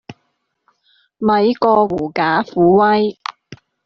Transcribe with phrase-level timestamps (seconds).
[1.19, 3.15] 咪過狐假虎威